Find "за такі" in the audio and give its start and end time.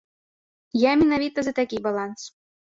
1.49-1.77